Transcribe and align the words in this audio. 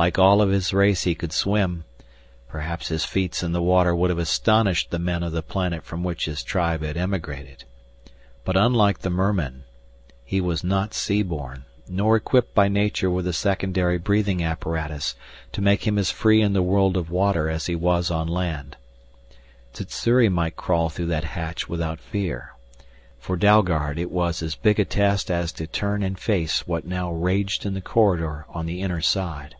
Like 0.00 0.16
all 0.16 0.40
of 0.40 0.50
his 0.50 0.72
race 0.72 1.02
he 1.02 1.16
could 1.16 1.32
swim 1.32 1.82
perhaps 2.46 2.86
his 2.86 3.04
feats 3.04 3.42
in 3.42 3.50
the 3.50 3.60
water 3.60 3.96
would 3.96 4.10
have 4.10 4.18
astonished 4.20 4.92
the 4.92 4.98
men 5.00 5.24
of 5.24 5.32
the 5.32 5.42
planet 5.42 5.82
from 5.82 6.04
which 6.04 6.26
his 6.26 6.44
tribe 6.44 6.82
had 6.82 6.96
emigrated. 6.96 7.64
But 8.44 8.56
unlike 8.56 9.00
the 9.00 9.10
mermen, 9.10 9.64
he 10.24 10.40
was 10.40 10.62
not 10.62 10.94
sea 10.94 11.24
born, 11.24 11.64
nor 11.88 12.14
equipped 12.14 12.54
by 12.54 12.68
nature 12.68 13.10
with 13.10 13.26
a 13.26 13.32
secondary 13.32 13.98
breathing 13.98 14.40
apparatus 14.40 15.16
to 15.50 15.60
make 15.60 15.84
him 15.84 15.98
as 15.98 16.12
free 16.12 16.42
in 16.42 16.52
the 16.52 16.62
world 16.62 16.96
of 16.96 17.10
water 17.10 17.50
as 17.50 17.66
he 17.66 17.74
was 17.74 18.08
on 18.08 18.28
land. 18.28 18.76
Sssuri 19.72 20.28
might 20.28 20.54
crawl 20.54 20.90
through 20.90 21.06
that 21.06 21.24
hatch 21.24 21.68
without 21.68 21.98
fear. 21.98 22.52
For 23.18 23.36
Dalgard 23.36 23.98
it 23.98 24.12
was 24.12 24.44
as 24.44 24.54
big 24.54 24.78
a 24.78 24.84
test 24.84 25.28
as 25.28 25.50
to 25.54 25.66
turn 25.66 26.04
and 26.04 26.16
face 26.16 26.68
what 26.68 26.86
now 26.86 27.10
raged 27.10 27.66
in 27.66 27.74
the 27.74 27.80
corridor 27.80 28.46
on 28.50 28.66
the 28.66 28.80
inner 28.80 29.00
side. 29.00 29.56